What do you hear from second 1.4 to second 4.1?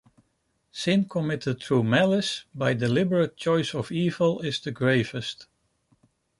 through malice, by deliberate choice of